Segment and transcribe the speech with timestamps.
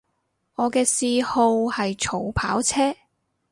[0.55, 2.95] 我嘅嗜好係儲跑車